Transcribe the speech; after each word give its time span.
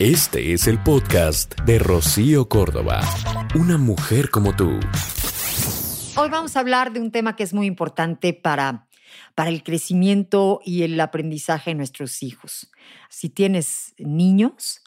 Este 0.00 0.54
es 0.54 0.66
el 0.66 0.82
podcast 0.82 1.60
de 1.66 1.78
Rocío 1.78 2.48
Córdoba. 2.48 3.02
Una 3.54 3.76
mujer 3.76 4.30
como 4.30 4.56
tú. 4.56 4.80
Hoy 6.16 6.30
vamos 6.30 6.56
a 6.56 6.60
hablar 6.60 6.94
de 6.94 7.00
un 7.00 7.10
tema 7.10 7.36
que 7.36 7.42
es 7.42 7.52
muy 7.52 7.66
importante 7.66 8.32
para 8.32 8.88
para 9.34 9.50
el 9.50 9.62
crecimiento 9.62 10.62
y 10.64 10.84
el 10.84 10.98
aprendizaje 10.98 11.72
de 11.72 11.74
nuestros 11.74 12.22
hijos. 12.22 12.70
Si 13.10 13.28
tienes 13.28 13.94
niños, 13.98 14.82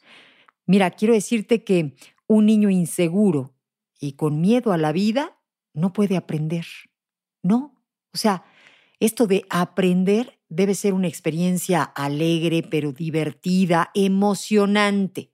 mira, 0.66 0.90
quiero 0.90 1.14
decirte 1.14 1.64
que 1.64 1.96
un 2.26 2.48
niño 2.48 2.72
inseguro 2.72 3.56
y 4.00 4.14
con 4.14 4.42
miedo 4.42 4.74
a 4.74 4.80
la 4.80 4.92
vida 4.92 5.38
no 5.76 5.94
puede 5.94 6.18
aprender, 6.18 6.66
¿no? 7.44 7.80
O 8.16 8.18
sea, 8.18 8.46
esto 9.00 9.28
de 9.28 9.46
aprender 9.52 10.40
debe 10.56 10.76
ser 10.76 10.94
una 10.94 11.08
experiencia 11.08 11.84
alegre, 11.84 12.64
pero 12.64 12.92
divertida, 12.92 13.92
emocionante. 13.94 15.32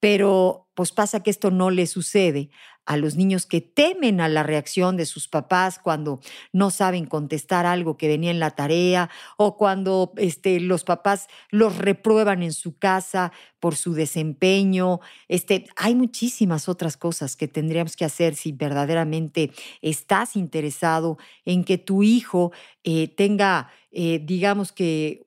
Pero 0.00 0.68
pues 0.74 0.92
pasa 0.92 1.22
que 1.22 1.30
esto 1.30 1.50
no 1.50 1.70
le 1.70 1.86
sucede 1.86 2.50
a 2.88 2.96
los 2.96 3.16
niños 3.16 3.44
que 3.44 3.60
temen 3.60 4.18
a 4.22 4.30
la 4.30 4.42
reacción 4.42 4.96
de 4.96 5.04
sus 5.04 5.28
papás 5.28 5.78
cuando 5.78 6.20
no 6.54 6.70
saben 6.70 7.04
contestar 7.04 7.66
algo 7.66 7.98
que 7.98 8.08
venía 8.08 8.30
en 8.30 8.40
la 8.40 8.52
tarea 8.52 9.10
o 9.36 9.58
cuando 9.58 10.14
este, 10.16 10.58
los 10.58 10.84
papás 10.84 11.28
los 11.50 11.76
reprueban 11.76 12.42
en 12.42 12.54
su 12.54 12.78
casa 12.78 13.30
por 13.60 13.76
su 13.76 13.92
desempeño. 13.92 15.00
Este, 15.28 15.66
hay 15.76 15.94
muchísimas 15.94 16.66
otras 16.66 16.96
cosas 16.96 17.36
que 17.36 17.46
tendríamos 17.46 17.94
que 17.94 18.06
hacer 18.06 18.34
si 18.34 18.52
verdaderamente 18.52 19.52
estás 19.82 20.34
interesado 20.34 21.18
en 21.44 21.64
que 21.64 21.76
tu 21.76 22.02
hijo 22.02 22.52
eh, 22.84 23.08
tenga, 23.08 23.70
eh, 23.92 24.18
digamos 24.24 24.72
que 24.72 25.26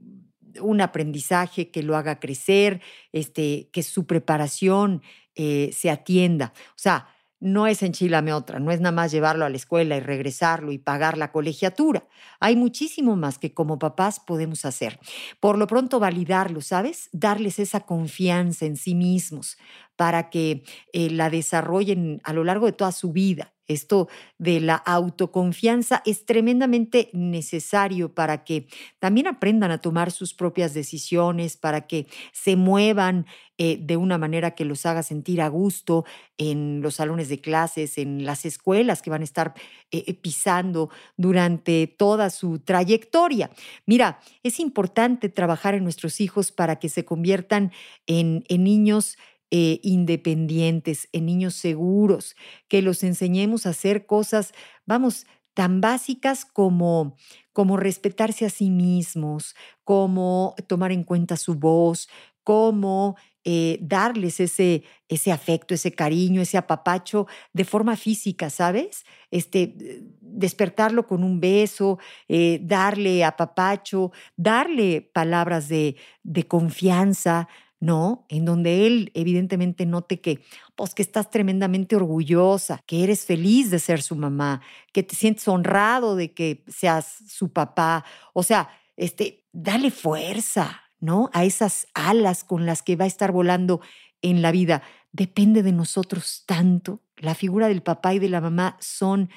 un 0.59 0.81
aprendizaje 0.81 1.69
que 1.69 1.83
lo 1.83 1.95
haga 1.95 2.19
crecer, 2.19 2.81
este, 3.11 3.69
que 3.71 3.83
su 3.83 4.07
preparación 4.07 5.03
eh, 5.35 5.69
se 5.73 5.89
atienda. 5.89 6.53
O 6.71 6.77
sea, 6.79 7.07
no 7.41 7.67
es 7.67 7.81
enchilame 7.81 8.33
otra, 8.33 8.59
no 8.59 8.71
es 8.71 8.79
nada 8.79 8.93
más 8.93 9.11
llevarlo 9.11 9.43
a 9.45 9.49
la 9.49 9.57
escuela 9.57 9.97
y 9.97 9.99
regresarlo 9.99 10.71
y 10.71 10.77
pagar 10.77 11.17
la 11.17 11.31
colegiatura. 11.31 12.07
Hay 12.39 12.55
muchísimo 12.55 13.15
más 13.15 13.39
que 13.39 13.53
como 13.53 13.79
papás 13.79 14.19
podemos 14.19 14.63
hacer. 14.63 14.99
Por 15.39 15.57
lo 15.57 15.67
pronto 15.67 15.99
validarlo, 15.99 16.61
¿sabes? 16.61 17.09
Darles 17.11 17.59
esa 17.59 17.81
confianza 17.81 18.65
en 18.65 18.77
sí 18.77 18.95
mismos 18.95 19.57
para 19.95 20.29
que 20.29 20.63
eh, 20.93 21.09
la 21.09 21.29
desarrollen 21.29 22.21
a 22.23 22.31
lo 22.31 22.43
largo 22.43 22.67
de 22.67 22.73
toda 22.73 22.91
su 22.91 23.11
vida. 23.11 23.53
Esto 23.71 24.07
de 24.37 24.59
la 24.59 24.75
autoconfianza 24.75 26.01
es 26.05 26.25
tremendamente 26.25 27.09
necesario 27.13 28.13
para 28.13 28.43
que 28.43 28.67
también 28.99 29.27
aprendan 29.27 29.71
a 29.71 29.79
tomar 29.79 30.11
sus 30.11 30.33
propias 30.33 30.73
decisiones, 30.73 31.57
para 31.57 31.87
que 31.87 32.07
se 32.31 32.55
muevan 32.55 33.25
eh, 33.57 33.77
de 33.79 33.95
una 33.95 34.17
manera 34.17 34.55
que 34.55 34.65
los 34.65 34.87
haga 34.87 35.03
sentir 35.03 35.39
a 35.39 35.47
gusto 35.47 36.03
en 36.39 36.81
los 36.81 36.95
salones 36.95 37.29
de 37.29 37.39
clases, 37.39 37.99
en 37.99 38.25
las 38.25 38.43
escuelas 38.43 39.03
que 39.03 39.11
van 39.11 39.21
a 39.21 39.25
estar 39.25 39.53
eh, 39.91 40.03
eh, 40.07 40.13
pisando 40.15 40.89
durante 41.15 41.85
toda 41.85 42.31
su 42.31 42.57
trayectoria. 42.57 43.51
Mira, 43.85 44.19
es 44.41 44.59
importante 44.59 45.29
trabajar 45.29 45.75
en 45.75 45.83
nuestros 45.83 46.21
hijos 46.21 46.51
para 46.51 46.77
que 46.77 46.89
se 46.89 47.05
conviertan 47.05 47.71
en, 48.07 48.43
en 48.49 48.63
niños 48.63 49.17
eh, 49.51 49.79
independientes, 49.83 51.09
en 51.11 51.25
niños 51.25 51.55
seguros, 51.55 52.35
que 52.67 52.81
los 52.81 53.03
enseñemos 53.03 53.65
a 53.65 53.71
hacer 53.71 54.05
cosas, 54.05 54.53
vamos, 54.85 55.25
tan 55.53 55.81
básicas 55.81 56.45
como, 56.45 57.15
como 57.53 57.77
respetarse 57.77 58.45
a 58.45 58.49
sí 58.49 58.69
mismos, 58.69 59.55
como 59.83 60.55
tomar 60.67 60.91
en 60.91 61.03
cuenta 61.03 61.37
su 61.37 61.55
voz, 61.55 62.07
como 62.43 63.17
eh, 63.43 63.79
darles 63.81 64.39
ese, 64.39 64.83
ese 65.09 65.31
afecto, 65.31 65.73
ese 65.73 65.91
cariño, 65.93 66.41
ese 66.41 66.57
apapacho 66.57 67.27
de 67.53 67.65
forma 67.65 67.95
física, 67.95 68.49
¿sabes? 68.49 69.03
Este, 69.31 69.75
despertarlo 70.21 71.07
con 71.07 71.23
un 71.23 71.39
beso, 71.39 71.99
eh, 72.27 72.59
darle 72.61 73.23
apapacho, 73.25 74.11
darle 74.37 75.01
palabras 75.13 75.67
de, 75.69 75.95
de 76.23 76.47
confianza, 76.47 77.47
¿no? 77.81 78.27
En 78.29 78.45
donde 78.45 78.85
él 78.85 79.11
evidentemente 79.15 79.87
note 79.87 80.21
que, 80.21 80.39
pues, 80.75 80.93
que 80.93 81.01
estás 81.01 81.31
tremendamente 81.31 81.95
orgullosa, 81.95 82.79
que 82.85 83.03
eres 83.03 83.25
feliz 83.25 83.71
de 83.71 83.79
ser 83.79 84.03
su 84.03 84.15
mamá, 84.15 84.61
que 84.93 85.01
te 85.01 85.15
sientes 85.15 85.47
honrado 85.47 86.15
de 86.15 86.31
que 86.31 86.63
seas 86.67 87.23
su 87.27 87.51
papá. 87.51 88.05
O 88.33 88.43
sea, 88.43 88.69
este, 88.97 89.47
dale 89.51 89.89
fuerza, 89.89 90.83
¿no? 90.99 91.31
A 91.33 91.43
esas 91.43 91.87
alas 91.95 92.43
con 92.43 92.67
las 92.67 92.83
que 92.83 92.95
va 92.95 93.05
a 93.05 93.07
estar 93.07 93.31
volando 93.31 93.81
en 94.21 94.43
la 94.43 94.51
vida. 94.51 94.83
Depende 95.11 95.63
de 95.63 95.71
nosotros 95.71 96.43
tanto. 96.45 97.01
La 97.17 97.33
figura 97.33 97.67
del 97.67 97.81
papá 97.81 98.13
y 98.13 98.19
de 98.19 98.29
la 98.29 98.41
mamá 98.41 98.77
son 98.79 99.31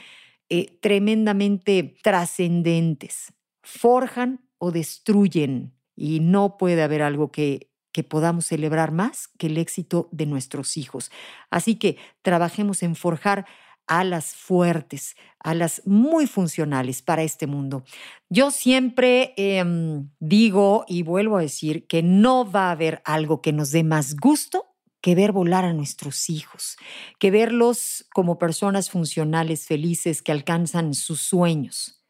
eh, 0.51 0.79
tremendamente 0.83 1.97
trascendentes. 2.03 3.33
Forjan 3.63 4.47
o 4.59 4.71
destruyen. 4.71 5.73
Y 5.97 6.21
no 6.21 6.59
puede 6.59 6.83
haber 6.83 7.03
algo 7.03 7.31
que 7.31 7.74
que 7.95 8.03
podamos 8.03 8.47
celebrar 8.47 8.91
más 8.91 9.29
que 9.39 9.47
el 9.47 9.57
éxito 9.57 10.09
de 10.11 10.27
nuestros 10.27 10.77
hijos. 10.77 11.13
Así 11.49 11.77
que 11.77 11.97
trabajemos 12.23 12.83
en 12.83 12.97
forjar 12.97 13.47
alas 13.87 14.35
fuertes, 14.35 15.15
alas 15.39 15.81
muy 15.85 16.27
funcionales 16.27 17.03
para 17.03 17.23
este 17.23 17.47
mundo. 17.47 17.85
Yo 18.29 18.51
siempre 18.51 19.33
em, 19.37 20.11
digo 20.19 20.85
y 20.89 21.05
vuelvo 21.05 21.37
a 21.37 21.43
decir 21.43 21.87
que 21.87 22.03
no 22.03 22.51
va 22.51 22.69
a 22.69 22.73
haber 22.73 23.01
algo 23.05 23.41
que 23.41 23.53
nos 23.53 23.71
dé 23.71 23.85
más 23.85 24.17
gusto 24.17 24.67
que 25.01 25.15
ver 25.15 25.31
volar 25.31 25.65
a 25.65 25.73
nuestros 25.73 26.29
hijos, 26.31 26.77
que 27.21 27.31
verlos 27.31 28.09
como 28.13 28.39
personas 28.39 28.91
funcionales, 28.91 29.67
felices, 29.67 30.21
que 30.21 30.33
alcanzan 30.33 30.95
sus 30.95 31.21
sueños. 31.21 32.03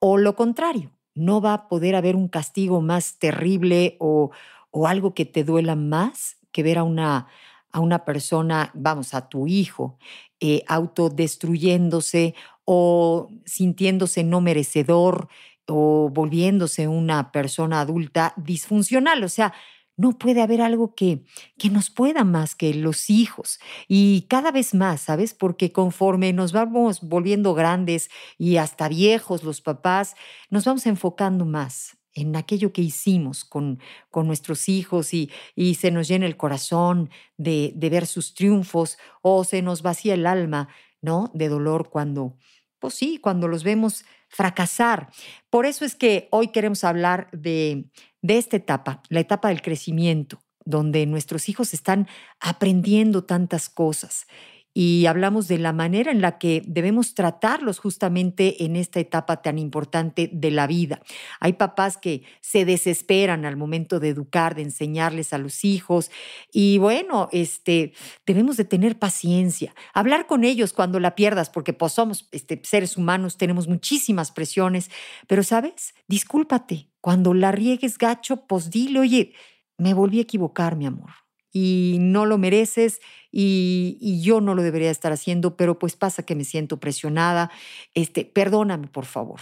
O 0.00 0.16
lo 0.16 0.34
contrario, 0.34 0.90
no 1.14 1.40
va 1.40 1.52
a 1.52 1.68
poder 1.68 1.94
haber 1.94 2.16
un 2.16 2.28
castigo 2.28 2.80
más 2.80 3.18
terrible 3.18 3.96
o, 4.00 4.30
o 4.70 4.86
algo 4.86 5.14
que 5.14 5.24
te 5.24 5.44
duela 5.44 5.76
más 5.76 6.36
que 6.52 6.62
ver 6.62 6.78
a 6.78 6.84
una, 6.84 7.28
a 7.72 7.80
una 7.80 8.04
persona, 8.04 8.70
vamos, 8.74 9.14
a 9.14 9.28
tu 9.28 9.46
hijo, 9.46 9.98
eh, 10.40 10.62
autodestruyéndose 10.68 12.34
o 12.64 13.28
sintiéndose 13.44 14.24
no 14.24 14.40
merecedor 14.40 15.28
o 15.66 16.10
volviéndose 16.12 16.88
una 16.88 17.32
persona 17.32 17.80
adulta 17.80 18.34
disfuncional. 18.36 19.22
O 19.24 19.28
sea, 19.28 19.52
no 19.96 20.18
puede 20.18 20.40
haber 20.40 20.62
algo 20.62 20.94
que, 20.94 21.24
que 21.58 21.68
nos 21.68 21.90
pueda 21.90 22.24
más 22.24 22.54
que 22.54 22.72
los 22.74 23.10
hijos. 23.10 23.60
Y 23.86 24.22
cada 24.28 24.50
vez 24.50 24.74
más, 24.74 25.02
¿sabes? 25.02 25.34
Porque 25.34 25.72
conforme 25.72 26.32
nos 26.32 26.52
vamos 26.52 27.00
volviendo 27.02 27.54
grandes 27.54 28.10
y 28.38 28.56
hasta 28.56 28.88
viejos 28.88 29.44
los 29.44 29.60
papás, 29.60 30.14
nos 30.48 30.64
vamos 30.64 30.86
enfocando 30.86 31.44
más 31.44 31.99
en 32.14 32.36
aquello 32.36 32.72
que 32.72 32.82
hicimos 32.82 33.44
con, 33.44 33.78
con 34.10 34.26
nuestros 34.26 34.68
hijos 34.68 35.14
y, 35.14 35.30
y, 35.54 35.74
se 35.76 35.90
nos 35.90 36.08
llena 36.08 36.26
el 36.26 36.36
corazón 36.36 37.10
de, 37.36 37.72
de, 37.76 37.90
ver 37.90 38.06
sus 38.06 38.34
triunfos 38.34 38.98
o 39.22 39.44
se 39.44 39.62
nos 39.62 39.82
vacía 39.82 40.14
el 40.14 40.26
alma, 40.26 40.68
¿no? 41.00 41.30
De 41.34 41.48
dolor 41.48 41.90
cuando, 41.90 42.36
pues 42.78 42.94
sí, 42.94 43.18
cuando 43.18 43.48
los 43.48 43.62
vemos 43.62 44.04
fracasar. 44.28 45.10
Por 45.50 45.66
eso 45.66 45.84
es 45.84 45.94
que 45.94 46.28
hoy 46.30 46.48
queremos 46.48 46.84
hablar 46.84 47.28
de, 47.32 47.86
de 48.22 48.38
esta 48.38 48.56
etapa, 48.56 49.02
la 49.08 49.20
etapa 49.20 49.48
del 49.48 49.62
crecimiento, 49.62 50.42
donde 50.64 51.06
nuestros 51.06 51.48
hijos 51.48 51.74
están 51.74 52.08
aprendiendo 52.40 53.24
tantas 53.24 53.68
cosas 53.68 54.26
y 54.72 55.06
hablamos 55.06 55.48
de 55.48 55.58
la 55.58 55.72
manera 55.72 56.12
en 56.12 56.20
la 56.20 56.38
que 56.38 56.62
debemos 56.66 57.14
tratarlos 57.14 57.78
justamente 57.78 58.64
en 58.64 58.76
esta 58.76 59.00
etapa 59.00 59.42
tan 59.42 59.58
importante 59.58 60.30
de 60.32 60.50
la 60.50 60.66
vida. 60.66 61.02
Hay 61.40 61.54
papás 61.54 61.96
que 61.96 62.22
se 62.40 62.64
desesperan 62.64 63.44
al 63.44 63.56
momento 63.56 63.98
de 63.98 64.08
educar, 64.10 64.54
de 64.54 64.62
enseñarles 64.62 65.32
a 65.32 65.38
los 65.38 65.64
hijos 65.64 66.10
y 66.52 66.78
bueno, 66.78 67.28
este, 67.32 67.92
debemos 68.26 68.56
de 68.56 68.64
tener 68.64 68.98
paciencia, 68.98 69.74
hablar 69.92 70.26
con 70.26 70.44
ellos 70.44 70.72
cuando 70.72 71.00
la 71.00 71.14
pierdas, 71.14 71.50
porque 71.50 71.72
pues 71.72 71.92
somos 71.92 72.28
este, 72.30 72.60
seres 72.64 72.96
humanos, 72.96 73.36
tenemos 73.36 73.66
muchísimas 73.68 74.30
presiones, 74.30 74.90
pero 75.26 75.42
sabes, 75.42 75.94
discúlpate, 76.06 76.88
cuando 77.00 77.34
la 77.34 77.50
riegues 77.50 77.98
gacho, 77.98 78.46
pues 78.46 78.70
dile, 78.70 79.00
oye, 79.00 79.32
me 79.78 79.94
volví 79.94 80.18
a 80.18 80.22
equivocar, 80.22 80.76
mi 80.76 80.86
amor. 80.86 81.10
Y 81.52 81.96
no 82.00 82.26
lo 82.26 82.38
mereces 82.38 83.00
y, 83.32 83.98
y, 84.00 84.22
yo 84.22 84.40
no 84.40 84.54
lo 84.54 84.62
debería 84.62 84.90
estar 84.90 85.12
haciendo, 85.12 85.56
pero 85.56 85.78
pues 85.78 85.96
pasa 85.96 86.22
que 86.22 86.34
me 86.34 86.44
siento 86.44 86.78
presionada. 86.78 87.50
Este, 87.94 88.24
perdóname, 88.24 88.86
por 88.88 89.04
favor, 89.04 89.40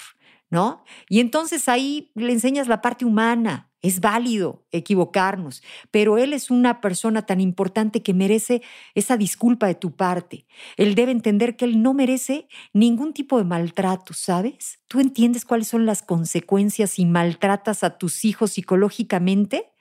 ¿no? 0.50 0.84
Y 1.08 1.20
entonces 1.20 1.69
ahí 1.69 2.10
le 2.14 2.32
enseñas 2.32 2.69
la 2.69 2.81
parte 2.81 3.05
humana, 3.05 3.68
es 3.80 4.00
válido 4.00 4.66
equivocarnos, 4.72 5.62
pero 5.90 6.19
Él 6.19 6.32
es 6.32 6.50
una 6.50 6.80
persona 6.80 7.26
tan 7.26 7.40
importante 7.40 8.02
que 8.02 8.14
merece 8.14 8.62
esa 8.94 9.16
disculpa 9.16 9.66
de 9.66 9.75
tu 9.75 9.94
parte. 9.94 10.46
Él 10.76 10.94
debe 10.94 11.12
entender 11.12 11.56
que 11.56 11.64
Él 11.64 11.82
no 11.82 11.94
merece 11.94 12.48
ningún 12.72 13.12
tipo 13.12 13.38
de 13.38 13.44
maltrato, 13.44 14.14
¿sabes? 14.14 14.80
¿Tú 14.88 15.00
entiendes 15.00 15.44
cuáles 15.44 15.69
son 15.69 15.86
las 15.86 16.02
consecuencias 16.02 16.90
si 16.90 17.04
maltratas 17.06 17.84
a 17.84 17.98
tus 17.98 18.25
hijos 18.25 18.52
psicológicamente? 18.52 19.72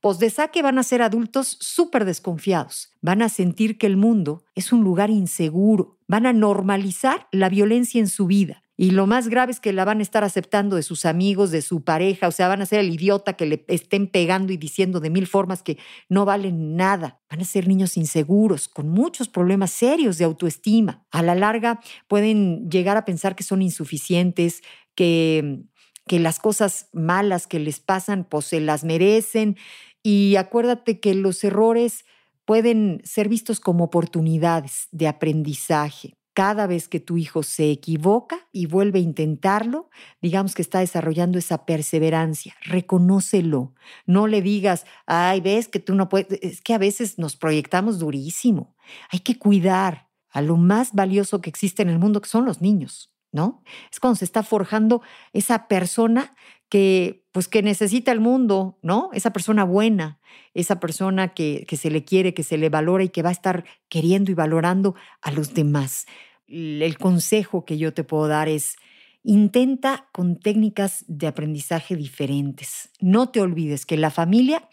Pues 0.00 0.18
de 0.18 0.30
saque 0.30 0.62
van 0.62 0.78
a 0.78 0.82
ser 0.82 1.02
adultos 1.02 1.58
súper 1.60 2.04
desconfiados, 2.04 2.92
van 3.02 3.20
a 3.20 3.28
sentir 3.28 3.78
que 3.78 3.86
el 3.86 3.96
mundo 3.96 4.44
es 4.54 4.72
un 4.72 4.82
lugar 4.82 5.10
inseguro, 5.10 5.98
van 6.06 6.24
a 6.24 6.32
normalizar 6.32 7.28
la 7.32 7.48
violencia 7.48 8.00
en 8.00 8.08
su 8.08 8.26
vida 8.26 8.62
y 8.80 8.92
lo 8.92 9.06
más 9.06 9.28
grave 9.28 9.52
es 9.52 9.60
que 9.60 9.74
la 9.74 9.84
van 9.84 9.98
a 9.98 10.02
estar 10.02 10.24
aceptando 10.24 10.74
de 10.74 10.82
sus 10.82 11.04
amigos, 11.04 11.50
de 11.50 11.60
su 11.60 11.84
pareja, 11.84 12.28
o 12.28 12.32
sea, 12.32 12.48
van 12.48 12.62
a 12.62 12.66
ser 12.66 12.80
el 12.80 12.88
idiota 12.88 13.34
que 13.34 13.44
le 13.44 13.62
estén 13.68 14.06
pegando 14.06 14.54
y 14.54 14.56
diciendo 14.56 15.00
de 15.00 15.10
mil 15.10 15.26
formas 15.26 15.62
que 15.62 15.76
no 16.08 16.24
valen 16.24 16.76
nada. 16.76 17.20
Van 17.28 17.42
a 17.42 17.44
ser 17.44 17.68
niños 17.68 17.98
inseguros, 17.98 18.68
con 18.68 18.88
muchos 18.88 19.28
problemas 19.28 19.70
serios 19.70 20.16
de 20.16 20.24
autoestima. 20.24 21.04
A 21.10 21.22
la 21.22 21.34
larga 21.34 21.80
pueden 22.08 22.70
llegar 22.70 22.96
a 22.96 23.04
pensar 23.04 23.36
que 23.36 23.44
son 23.44 23.60
insuficientes, 23.60 24.62
que, 24.94 25.60
que 26.06 26.18
las 26.18 26.38
cosas 26.38 26.88
malas 26.94 27.46
que 27.46 27.58
les 27.58 27.80
pasan, 27.80 28.24
pues 28.24 28.46
se 28.46 28.60
las 28.60 28.82
merecen. 28.82 29.58
Y 30.02 30.36
acuérdate 30.36 31.00
que 31.00 31.14
los 31.14 31.44
errores 31.44 32.06
pueden 32.46 33.02
ser 33.04 33.28
vistos 33.28 33.60
como 33.60 33.84
oportunidades 33.84 34.88
de 34.90 35.06
aprendizaje 35.06 36.16
cada 36.40 36.66
vez 36.66 36.88
que 36.88 37.00
tu 37.00 37.18
hijo 37.18 37.42
se 37.42 37.70
equivoca 37.70 38.48
y 38.50 38.64
vuelve 38.64 38.98
a 38.98 39.02
intentarlo, 39.02 39.90
digamos 40.22 40.54
que 40.54 40.62
está 40.62 40.78
desarrollando 40.78 41.38
esa 41.38 41.66
perseverancia, 41.66 42.56
reconócelo. 42.62 43.74
No 44.06 44.26
le 44.26 44.40
digas, 44.40 44.86
ay, 45.04 45.42
ves 45.42 45.68
que 45.68 45.80
tú 45.80 45.94
no 45.94 46.08
puedes, 46.08 46.38
es 46.40 46.62
que 46.62 46.72
a 46.72 46.78
veces 46.78 47.18
nos 47.18 47.36
proyectamos 47.36 47.98
durísimo. 47.98 48.74
Hay 49.10 49.18
que 49.18 49.38
cuidar 49.38 50.08
a 50.30 50.40
lo 50.40 50.56
más 50.56 50.94
valioso 50.94 51.42
que 51.42 51.50
existe 51.50 51.82
en 51.82 51.90
el 51.90 51.98
mundo, 51.98 52.22
que 52.22 52.30
son 52.30 52.46
los 52.46 52.62
niños, 52.62 53.12
¿no? 53.32 53.62
Es 53.92 54.00
cuando 54.00 54.16
se 54.16 54.24
está 54.24 54.42
forjando 54.42 55.02
esa 55.34 55.68
persona 55.68 56.34
que 56.70 57.26
pues 57.32 57.48
que 57.48 57.62
necesita 57.62 58.12
el 58.12 58.20
mundo, 58.20 58.78
¿no? 58.80 59.10
Esa 59.12 59.32
persona 59.32 59.64
buena, 59.64 60.20
esa 60.54 60.80
persona 60.80 61.34
que, 61.34 61.66
que 61.68 61.76
se 61.76 61.90
le 61.90 62.04
quiere, 62.04 62.32
que 62.32 62.44
se 62.44 62.56
le 62.56 62.70
valora 62.70 63.04
y 63.04 63.10
que 63.10 63.22
va 63.22 63.28
a 63.28 63.32
estar 63.32 63.64
queriendo 63.90 64.32
y 64.32 64.34
valorando 64.34 64.94
a 65.20 65.32
los 65.32 65.52
demás 65.52 66.06
el 66.50 66.98
consejo 66.98 67.64
que 67.64 67.78
yo 67.78 67.94
te 67.94 68.04
puedo 68.04 68.28
dar 68.28 68.48
es, 68.48 68.76
intenta 69.22 70.08
con 70.12 70.38
técnicas 70.38 71.04
de 71.06 71.26
aprendizaje 71.26 71.96
diferentes. 71.96 72.90
No 73.00 73.28
te 73.30 73.40
olvides 73.40 73.86
que 73.86 73.96
la 73.96 74.10
familia 74.10 74.68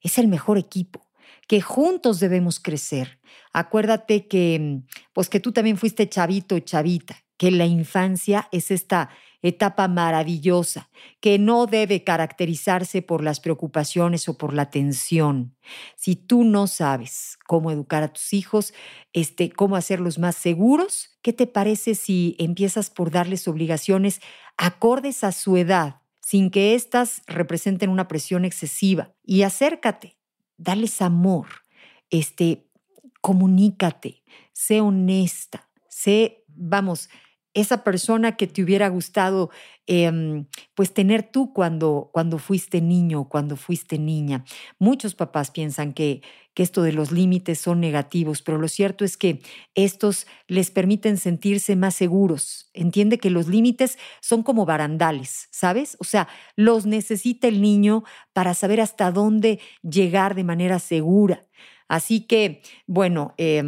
es 0.00 0.18
el 0.18 0.28
mejor 0.28 0.58
equipo, 0.58 1.08
que 1.46 1.60
juntos 1.60 2.20
debemos 2.20 2.60
crecer. 2.60 3.20
Acuérdate 3.52 4.26
que, 4.28 4.80
pues 5.12 5.28
que 5.28 5.40
tú 5.40 5.52
también 5.52 5.76
fuiste 5.76 6.08
chavito, 6.08 6.58
chavita, 6.60 7.16
que 7.36 7.50
la 7.50 7.66
infancia 7.66 8.48
es 8.52 8.70
esta 8.70 9.10
etapa 9.42 9.86
maravillosa 9.88 10.90
que 11.20 11.38
no 11.38 11.66
debe 11.66 12.02
caracterizarse 12.02 13.02
por 13.02 13.22
las 13.22 13.40
preocupaciones 13.40 14.28
o 14.28 14.36
por 14.36 14.52
la 14.52 14.70
tensión. 14.70 15.56
Si 15.96 16.16
tú 16.16 16.44
no 16.44 16.66
sabes 16.66 17.38
cómo 17.46 17.70
educar 17.70 18.02
a 18.02 18.12
tus 18.12 18.32
hijos, 18.32 18.74
este, 19.12 19.50
cómo 19.50 19.76
hacerlos 19.76 20.18
más 20.18 20.36
seguros, 20.36 21.18
¿qué 21.22 21.32
te 21.32 21.46
parece 21.46 21.94
si 21.94 22.36
empiezas 22.38 22.90
por 22.90 23.10
darles 23.10 23.46
obligaciones 23.46 24.20
acordes 24.56 25.22
a 25.22 25.32
su 25.32 25.56
edad, 25.56 26.02
sin 26.20 26.50
que 26.50 26.74
éstas 26.74 27.22
representen 27.26 27.90
una 27.90 28.08
presión 28.08 28.44
excesiva? 28.44 29.14
Y 29.22 29.42
acércate, 29.42 30.18
dales 30.56 31.00
amor, 31.00 31.46
este, 32.10 32.68
comunícate, 33.20 34.24
sé 34.52 34.80
honesta, 34.80 35.68
sé, 35.88 36.44
vamos, 36.48 37.08
esa 37.54 37.82
persona 37.82 38.36
que 38.36 38.46
te 38.46 38.62
hubiera 38.62 38.88
gustado 38.88 39.50
em, 39.86 40.46
pues 40.74 40.92
tener 40.92 41.22
tú 41.22 41.52
cuando, 41.52 42.10
cuando 42.12 42.38
fuiste 42.38 42.80
niño, 42.80 43.28
cuando 43.28 43.56
fuiste 43.56 43.98
niña. 43.98 44.44
Muchos 44.78 45.14
papás 45.14 45.50
piensan 45.50 45.94
que, 45.94 46.22
que 46.54 46.62
esto 46.62 46.82
de 46.82 46.92
los 46.92 47.10
límites 47.10 47.58
son 47.58 47.80
negativos, 47.80 48.42
pero 48.42 48.58
lo 48.58 48.68
cierto 48.68 49.04
es 49.04 49.16
que 49.16 49.40
estos 49.74 50.26
les 50.46 50.70
permiten 50.70 51.16
sentirse 51.16 51.74
más 51.74 51.94
seguros. 51.94 52.70
Entiende 52.74 53.18
que 53.18 53.30
los 53.30 53.48
límites 53.48 53.98
son 54.20 54.42
como 54.42 54.66
barandales, 54.66 55.48
¿sabes? 55.50 55.96
O 56.00 56.04
sea, 56.04 56.28
los 56.56 56.84
necesita 56.86 57.48
el 57.48 57.62
niño 57.62 58.04
para 58.32 58.54
saber 58.54 58.80
hasta 58.80 59.10
dónde 59.10 59.60
llegar 59.82 60.34
de 60.34 60.44
manera 60.44 60.78
segura. 60.78 61.46
Así 61.88 62.26
que, 62.26 62.62
bueno, 62.86 63.34
eh, 63.38 63.62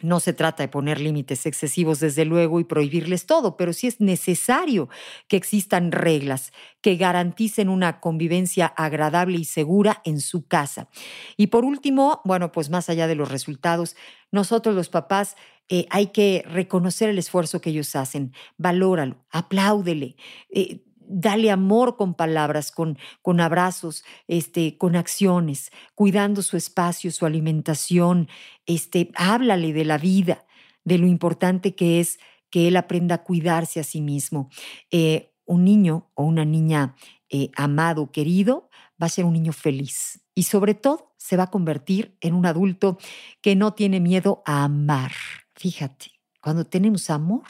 no 0.00 0.20
se 0.20 0.32
trata 0.32 0.62
de 0.62 0.68
poner 0.68 1.00
límites 1.00 1.46
excesivos, 1.46 2.00
desde 2.00 2.24
luego, 2.24 2.60
y 2.60 2.64
prohibirles 2.64 3.26
todo, 3.26 3.56
pero 3.56 3.72
sí 3.72 3.86
es 3.86 4.00
necesario 4.00 4.88
que 5.28 5.36
existan 5.36 5.92
reglas 5.92 6.52
que 6.80 6.96
garanticen 6.96 7.68
una 7.68 8.00
convivencia 8.00 8.66
agradable 8.66 9.38
y 9.38 9.44
segura 9.44 10.02
en 10.04 10.20
su 10.20 10.46
casa. 10.46 10.88
Y 11.36 11.48
por 11.48 11.64
último, 11.64 12.20
bueno, 12.24 12.52
pues 12.52 12.70
más 12.70 12.88
allá 12.88 13.06
de 13.06 13.14
los 13.14 13.30
resultados, 13.30 13.96
nosotros 14.30 14.74
los 14.74 14.88
papás 14.88 15.36
eh, 15.68 15.86
hay 15.90 16.08
que 16.08 16.44
reconocer 16.46 17.08
el 17.08 17.18
esfuerzo 17.18 17.60
que 17.60 17.70
ellos 17.70 17.96
hacen, 17.96 18.32
valóralo, 18.56 19.24
apláudele. 19.30 20.16
Eh, 20.50 20.84
dale 21.08 21.50
amor 21.50 21.96
con 21.96 22.14
palabras, 22.14 22.70
con, 22.70 22.98
con 23.22 23.40
abrazos, 23.40 24.04
este, 24.28 24.76
con 24.78 24.96
acciones, 24.96 25.70
cuidando 25.94 26.42
su 26.42 26.56
espacio, 26.56 27.10
su 27.10 27.26
alimentación, 27.26 28.28
este, 28.66 29.10
háblale 29.14 29.72
de 29.72 29.84
la 29.84 29.98
vida, 29.98 30.46
de 30.84 30.98
lo 30.98 31.06
importante 31.06 31.74
que 31.74 32.00
es 32.00 32.18
que 32.50 32.68
él 32.68 32.76
aprenda 32.76 33.16
a 33.16 33.24
cuidarse 33.24 33.80
a 33.80 33.84
sí 33.84 34.00
mismo. 34.00 34.50
Eh, 34.90 35.32
un 35.44 35.64
niño 35.64 36.10
o 36.14 36.24
una 36.24 36.44
niña 36.44 36.96
eh, 37.28 37.50
amado, 37.56 38.10
querido, 38.12 38.68
va 39.00 39.06
a 39.06 39.10
ser 39.10 39.24
un 39.24 39.32
niño 39.32 39.52
feliz 39.52 40.20
y 40.34 40.44
sobre 40.44 40.74
todo 40.74 41.14
se 41.16 41.36
va 41.36 41.44
a 41.44 41.50
convertir 41.50 42.16
en 42.20 42.34
un 42.34 42.46
adulto 42.46 42.98
que 43.40 43.56
no 43.56 43.74
tiene 43.74 44.00
miedo 44.00 44.42
a 44.44 44.64
amar. 44.64 45.12
Fíjate, 45.54 46.12
cuando 46.40 46.64
tenemos 46.64 47.10
amor, 47.10 47.46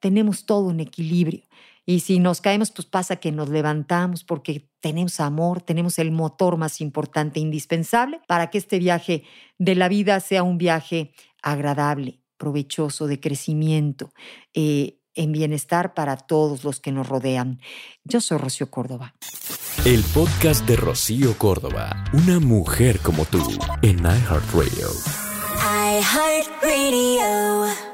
tenemos 0.00 0.46
todo 0.46 0.70
en 0.70 0.80
equilibrio. 0.80 1.42
Y 1.92 2.00
si 2.00 2.20
nos 2.20 2.40
caemos, 2.40 2.70
pues 2.70 2.86
pasa 2.86 3.16
que 3.16 3.32
nos 3.32 3.50
levantamos 3.50 4.24
porque 4.24 4.66
tenemos 4.80 5.20
amor, 5.20 5.60
tenemos 5.60 5.98
el 5.98 6.10
motor 6.10 6.56
más 6.56 6.80
importante, 6.80 7.38
indispensable, 7.38 8.22
para 8.26 8.48
que 8.48 8.56
este 8.56 8.78
viaje 8.78 9.24
de 9.58 9.74
la 9.74 9.88
vida 9.88 10.18
sea 10.20 10.42
un 10.42 10.56
viaje 10.56 11.12
agradable, 11.42 12.22
provechoso, 12.38 13.06
de 13.06 13.20
crecimiento, 13.20 14.14
eh, 14.54 15.00
en 15.14 15.32
bienestar 15.32 15.92
para 15.92 16.16
todos 16.16 16.64
los 16.64 16.80
que 16.80 16.92
nos 16.92 17.10
rodean. 17.10 17.60
Yo 18.04 18.22
soy 18.22 18.38
Rocío 18.38 18.70
Córdoba. 18.70 19.14
El 19.84 20.02
podcast 20.14 20.66
de 20.66 20.76
Rocío 20.76 21.36
Córdoba, 21.36 22.04
una 22.14 22.40
mujer 22.40 23.00
como 23.00 23.26
tú, 23.26 23.42
en 23.82 23.98
iHeartRadio. 23.98 24.88
iHeartRadio. 26.00 27.91